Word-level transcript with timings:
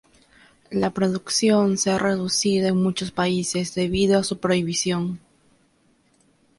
La 0.71 0.89
producción 0.89 1.77
se 1.77 1.91
ha 1.91 1.99
reducido 1.99 2.67
en 2.67 2.81
muchos 2.81 3.11
países 3.11 3.75
debido 3.75 4.17
a 4.17 4.23
su 4.23 4.39
prohibición. 4.39 5.19